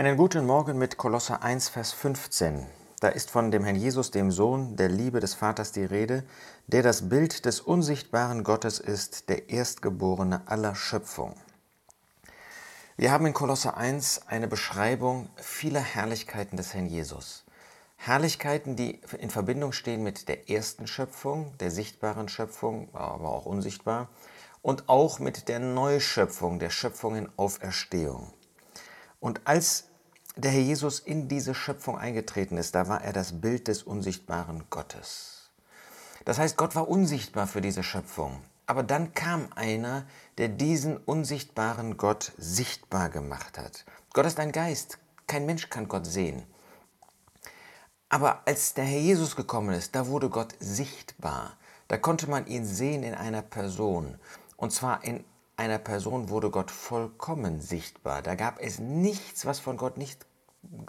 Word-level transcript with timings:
Einen 0.00 0.16
guten 0.16 0.46
Morgen 0.46 0.78
mit 0.78 0.96
Kolosser 0.96 1.42
1, 1.42 1.68
Vers 1.68 1.92
15. 1.92 2.66
Da 3.00 3.08
ist 3.08 3.30
von 3.30 3.50
dem 3.50 3.64
Herrn 3.64 3.76
Jesus, 3.76 4.10
dem 4.10 4.30
Sohn 4.30 4.74
der 4.76 4.88
Liebe 4.88 5.20
des 5.20 5.34
Vaters, 5.34 5.72
die 5.72 5.84
Rede, 5.84 6.24
der 6.68 6.82
das 6.82 7.10
Bild 7.10 7.44
des 7.44 7.60
unsichtbaren 7.60 8.42
Gottes 8.42 8.80
ist, 8.80 9.28
der 9.28 9.50
Erstgeborene 9.50 10.40
aller 10.46 10.74
Schöpfung. 10.74 11.34
Wir 12.96 13.12
haben 13.12 13.26
in 13.26 13.34
Kolosser 13.34 13.76
1 13.76 14.22
eine 14.26 14.48
Beschreibung 14.48 15.28
vieler 15.36 15.82
Herrlichkeiten 15.82 16.56
des 16.56 16.72
Herrn 16.72 16.86
Jesus. 16.86 17.44
Herrlichkeiten, 17.96 18.76
die 18.76 19.02
in 19.18 19.28
Verbindung 19.28 19.72
stehen 19.72 20.02
mit 20.02 20.28
der 20.28 20.48
ersten 20.48 20.86
Schöpfung, 20.86 21.52
der 21.58 21.70
sichtbaren 21.70 22.30
Schöpfung, 22.30 22.88
aber 22.94 23.28
auch 23.28 23.44
unsichtbar, 23.44 24.08
und 24.62 24.88
auch 24.88 25.18
mit 25.18 25.48
der 25.48 25.58
Neuschöpfung, 25.58 26.58
der 26.58 26.70
Schöpfung 26.70 27.16
in 27.16 27.28
Auferstehung. 27.36 28.32
Und 29.22 29.42
als 29.44 29.89
der 30.36 30.50
Herr 30.50 30.60
Jesus 30.60 31.00
in 31.00 31.28
diese 31.28 31.54
Schöpfung 31.54 31.98
eingetreten 31.98 32.56
ist, 32.56 32.74
da 32.74 32.88
war 32.88 33.02
er 33.02 33.12
das 33.12 33.40
Bild 33.40 33.68
des 33.68 33.82
unsichtbaren 33.82 34.64
Gottes. 34.70 35.50
Das 36.24 36.38
heißt, 36.38 36.56
Gott 36.56 36.74
war 36.76 36.88
unsichtbar 36.88 37.46
für 37.46 37.60
diese 37.60 37.82
Schöpfung. 37.82 38.42
Aber 38.66 38.82
dann 38.82 39.14
kam 39.14 39.48
einer, 39.56 40.06
der 40.38 40.48
diesen 40.48 40.96
unsichtbaren 40.96 41.96
Gott 41.96 42.32
sichtbar 42.38 43.08
gemacht 43.08 43.58
hat. 43.58 43.84
Gott 44.12 44.26
ist 44.26 44.38
ein 44.38 44.52
Geist. 44.52 44.98
Kein 45.26 45.46
Mensch 45.46 45.70
kann 45.70 45.88
Gott 45.88 46.06
sehen. 46.06 46.44
Aber 48.08 48.42
als 48.46 48.74
der 48.74 48.84
Herr 48.84 49.00
Jesus 49.00 49.34
gekommen 49.34 49.74
ist, 49.74 49.94
da 49.94 50.06
wurde 50.06 50.30
Gott 50.30 50.54
sichtbar. 50.60 51.56
Da 51.88 51.96
konnte 51.96 52.28
man 52.30 52.46
ihn 52.46 52.64
sehen 52.64 53.02
in 53.02 53.14
einer 53.14 53.42
Person. 53.42 54.18
Und 54.56 54.72
zwar 54.72 55.02
in 55.02 55.24
einer 55.60 55.78
Person 55.78 56.30
wurde 56.30 56.50
Gott 56.50 56.70
vollkommen 56.70 57.60
sichtbar. 57.60 58.22
Da 58.22 58.34
gab 58.34 58.58
es 58.60 58.78
nichts, 58.78 59.44
was 59.44 59.60
von 59.60 59.76
Gott 59.76 59.98
nicht 59.98 60.24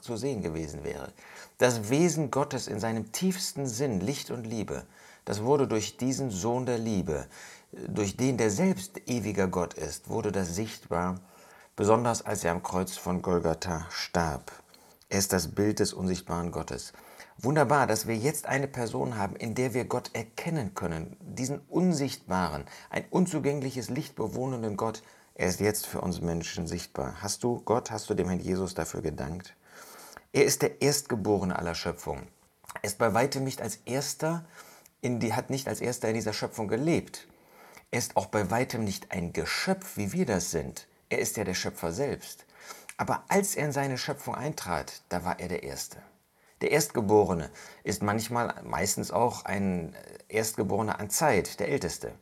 zu 0.00 0.16
sehen 0.16 0.42
gewesen 0.42 0.84
wäre. 0.84 1.12
Das 1.58 1.90
Wesen 1.90 2.30
Gottes 2.30 2.68
in 2.68 2.78
seinem 2.78 3.10
tiefsten 3.10 3.66
Sinn, 3.66 4.00
Licht 4.00 4.30
und 4.30 4.46
Liebe, 4.46 4.84
das 5.24 5.42
wurde 5.42 5.66
durch 5.66 5.96
diesen 5.96 6.30
Sohn 6.30 6.66
der 6.66 6.78
Liebe, 6.78 7.26
durch 7.72 8.16
den 8.16 8.36
der 8.36 8.50
selbst 8.50 9.08
ewiger 9.08 9.48
Gott 9.48 9.74
ist, 9.74 10.08
wurde 10.08 10.30
das 10.30 10.54
sichtbar, 10.54 11.20
besonders 11.74 12.24
als 12.24 12.44
er 12.44 12.52
am 12.52 12.62
Kreuz 12.62 12.96
von 12.96 13.22
Golgatha 13.22 13.86
starb. 13.90 14.52
Er 15.08 15.18
ist 15.18 15.32
das 15.32 15.48
Bild 15.48 15.80
des 15.80 15.92
unsichtbaren 15.92 16.52
Gottes. 16.52 16.92
Wunderbar, 17.42 17.86
dass 17.86 18.06
wir 18.06 18.16
jetzt 18.16 18.44
eine 18.44 18.68
Person 18.68 19.16
haben, 19.16 19.34
in 19.34 19.54
der 19.54 19.72
wir 19.72 19.86
Gott 19.86 20.10
erkennen 20.12 20.74
können, 20.74 21.16
diesen 21.20 21.60
unsichtbaren, 21.70 22.66
ein 22.90 23.06
unzugängliches 23.08 23.88
Licht 23.88 24.14
bewohnenden 24.14 24.76
Gott. 24.76 25.02
Er 25.34 25.48
ist 25.48 25.58
jetzt 25.58 25.86
für 25.86 26.02
uns 26.02 26.20
Menschen 26.20 26.66
sichtbar. 26.66 27.22
Hast 27.22 27.42
du 27.42 27.62
Gott, 27.62 27.90
hast 27.90 28.10
du 28.10 28.14
dem 28.14 28.28
Herrn 28.28 28.40
Jesus 28.40 28.74
dafür 28.74 29.00
gedankt? 29.00 29.56
Er 30.34 30.44
ist 30.44 30.60
der 30.60 30.82
Erstgeborene 30.82 31.58
aller 31.58 31.74
Schöpfung. 31.74 32.26
Er 32.82 32.84
ist 32.84 32.98
bei 32.98 33.14
weitem 33.14 33.44
nicht 33.44 33.62
als 33.62 33.76
Erster, 33.86 34.44
die, 35.02 35.32
hat 35.32 35.48
nicht 35.48 35.66
als 35.66 35.80
Erster 35.80 36.08
in 36.08 36.16
dieser 36.16 36.34
Schöpfung 36.34 36.68
gelebt. 36.68 37.26
Er 37.90 38.00
ist 38.00 38.18
auch 38.18 38.26
bei 38.26 38.50
weitem 38.50 38.84
nicht 38.84 39.12
ein 39.12 39.32
Geschöpf, 39.32 39.96
wie 39.96 40.12
wir 40.12 40.26
das 40.26 40.50
sind. 40.50 40.86
Er 41.08 41.20
ist 41.20 41.38
ja 41.38 41.44
der 41.44 41.54
Schöpfer 41.54 41.92
selbst. 41.92 42.44
Aber 42.98 43.24
als 43.28 43.54
er 43.54 43.64
in 43.64 43.72
seine 43.72 43.96
Schöpfung 43.96 44.34
eintrat, 44.34 45.00
da 45.08 45.24
war 45.24 45.40
er 45.40 45.48
der 45.48 45.62
Erste. 45.62 46.02
Der 46.60 46.72
Erstgeborene 46.72 47.50
ist 47.84 48.02
manchmal, 48.02 48.54
meistens 48.64 49.10
auch 49.10 49.44
ein 49.46 49.96
Erstgeborener 50.28 51.00
an 51.00 51.08
Zeit, 51.08 51.58
der 51.58 51.68
Älteste. 51.68 52.12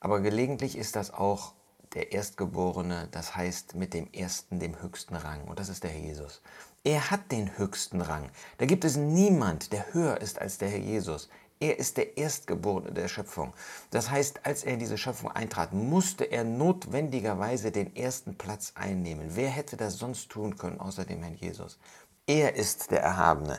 Aber 0.00 0.20
gelegentlich 0.20 0.76
ist 0.76 0.96
das 0.96 1.12
auch 1.12 1.54
der 1.94 2.12
Erstgeborene, 2.12 3.08
das 3.10 3.34
heißt 3.34 3.74
mit 3.74 3.94
dem 3.94 4.12
Ersten, 4.12 4.60
dem 4.60 4.80
höchsten 4.82 5.16
Rang. 5.16 5.44
Und 5.44 5.58
das 5.58 5.68
ist 5.68 5.82
der 5.82 5.90
Herr 5.90 6.00
Jesus. 6.00 6.42
Er 6.84 7.10
hat 7.10 7.32
den 7.32 7.56
höchsten 7.58 8.00
Rang. 8.00 8.30
Da 8.58 8.66
gibt 8.66 8.84
es 8.84 8.96
niemand, 8.96 9.72
der 9.72 9.92
höher 9.92 10.20
ist 10.20 10.38
als 10.38 10.58
der 10.58 10.68
Herr 10.68 10.78
Jesus. 10.78 11.28
Er 11.58 11.78
ist 11.78 11.98
der 11.98 12.16
Erstgeborene 12.16 12.92
der 12.92 13.08
Schöpfung. 13.08 13.52
Das 13.90 14.10
heißt, 14.10 14.46
als 14.46 14.64
er 14.64 14.74
in 14.74 14.78
diese 14.78 14.96
Schöpfung 14.96 15.30
eintrat, 15.30 15.74
musste 15.74 16.24
er 16.24 16.44
notwendigerweise 16.44 17.70
den 17.70 17.94
ersten 17.94 18.36
Platz 18.36 18.72
einnehmen. 18.76 19.32
Wer 19.34 19.50
hätte 19.50 19.76
das 19.76 19.98
sonst 19.98 20.30
tun 20.30 20.56
können 20.56 20.80
außer 20.80 21.04
dem 21.04 21.22
Herrn 21.22 21.36
Jesus? 21.36 21.78
Er 22.26 22.54
ist 22.54 22.90
der 22.90 23.02
Erhabene. 23.02 23.58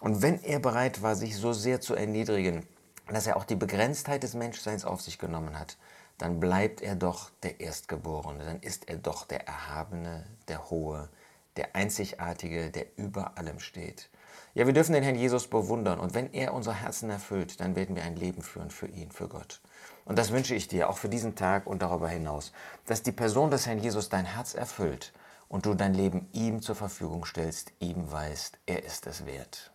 Und 0.00 0.22
wenn 0.22 0.42
er 0.42 0.58
bereit 0.58 1.02
war, 1.02 1.16
sich 1.16 1.36
so 1.36 1.52
sehr 1.52 1.80
zu 1.80 1.94
erniedrigen, 1.94 2.66
dass 3.08 3.26
er 3.26 3.36
auch 3.36 3.44
die 3.44 3.56
Begrenztheit 3.56 4.22
des 4.22 4.34
Menschseins 4.34 4.84
auf 4.84 5.00
sich 5.00 5.18
genommen 5.18 5.58
hat, 5.58 5.76
dann 6.18 6.38
bleibt 6.38 6.80
er 6.82 6.94
doch 6.94 7.30
der 7.42 7.60
Erstgeborene, 7.60 8.44
dann 8.44 8.60
ist 8.60 8.88
er 8.88 8.96
doch 8.96 9.26
der 9.26 9.46
Erhabene, 9.46 10.24
der 10.48 10.70
Hohe, 10.70 11.08
der 11.56 11.74
Einzigartige, 11.74 12.70
der 12.70 12.86
über 12.96 13.36
allem 13.38 13.58
steht. 13.58 14.08
Ja, 14.54 14.66
wir 14.66 14.72
dürfen 14.72 14.92
den 14.92 15.02
Herrn 15.02 15.16
Jesus 15.16 15.48
bewundern 15.48 15.98
und 15.98 16.14
wenn 16.14 16.32
er 16.32 16.54
unser 16.54 16.74
Herzen 16.74 17.10
erfüllt, 17.10 17.60
dann 17.60 17.74
werden 17.74 17.96
wir 17.96 18.04
ein 18.04 18.16
Leben 18.16 18.42
führen 18.42 18.70
für 18.70 18.86
ihn, 18.86 19.10
für 19.10 19.28
Gott. 19.28 19.60
Und 20.04 20.18
das 20.18 20.30
wünsche 20.30 20.54
ich 20.54 20.68
dir 20.68 20.90
auch 20.90 20.98
für 20.98 21.08
diesen 21.08 21.34
Tag 21.34 21.66
und 21.66 21.82
darüber 21.82 22.08
hinaus, 22.08 22.52
dass 22.86 23.02
die 23.02 23.12
Person 23.12 23.50
des 23.50 23.66
Herrn 23.66 23.78
Jesus 23.78 24.08
dein 24.08 24.26
Herz 24.26 24.54
erfüllt 24.54 25.12
und 25.52 25.66
du 25.66 25.74
dein 25.74 25.92
Leben 25.92 26.28
ihm 26.32 26.62
zur 26.62 26.74
Verfügung 26.74 27.26
stellst, 27.26 27.72
ihm 27.78 28.10
weißt, 28.10 28.58
er 28.64 28.84
ist 28.84 29.06
es 29.06 29.26
wert. 29.26 29.70